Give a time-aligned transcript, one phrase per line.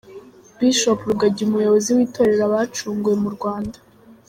[0.57, 3.77] Bishop Rugagi umuyobozi w'itorero Abacunguwe mu Rwanda.